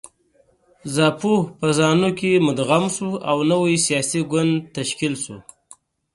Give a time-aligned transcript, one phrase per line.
[0.95, 5.37] زاپو په زانو کې مدغم شو او نوی سیاسي ګوند تشکیل شو.